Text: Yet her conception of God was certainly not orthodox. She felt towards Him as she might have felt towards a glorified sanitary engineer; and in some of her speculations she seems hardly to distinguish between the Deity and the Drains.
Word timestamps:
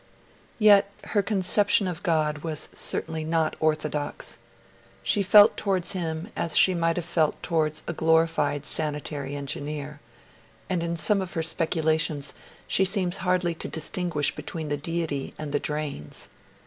Yet 0.57 0.89
her 1.09 1.21
conception 1.21 1.87
of 1.87 2.01
God 2.01 2.39
was 2.39 2.69
certainly 2.73 3.23
not 3.23 3.55
orthodox. 3.59 4.39
She 5.03 5.21
felt 5.21 5.55
towards 5.55 5.91
Him 5.91 6.31
as 6.35 6.57
she 6.57 6.73
might 6.73 6.95
have 6.95 7.05
felt 7.05 7.43
towards 7.43 7.83
a 7.87 7.93
glorified 7.93 8.65
sanitary 8.65 9.35
engineer; 9.35 9.99
and 10.71 10.81
in 10.81 10.97
some 10.97 11.21
of 11.21 11.33
her 11.33 11.43
speculations 11.43 12.33
she 12.67 12.83
seems 12.83 13.17
hardly 13.17 13.53
to 13.53 13.67
distinguish 13.67 14.35
between 14.35 14.69
the 14.69 14.75
Deity 14.77 15.35
and 15.37 15.51
the 15.51 15.59
Drains. 15.59 16.29